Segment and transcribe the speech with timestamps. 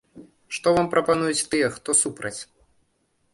[0.57, 2.37] Што вам прапануюць тыя, хто супраць?